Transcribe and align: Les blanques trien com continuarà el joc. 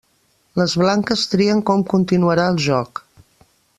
Les 0.59 0.73
blanques 0.83 1.25
trien 1.33 1.61
com 1.67 1.83
continuarà 1.93 2.47
el 2.55 2.59
joc. 2.69 3.03